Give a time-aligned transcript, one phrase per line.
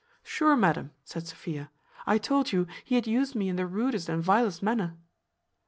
[0.23, 1.69] "Sure, madam," said Sophia,
[2.07, 4.97] "I told you he had used me in the rudest and vilest manner."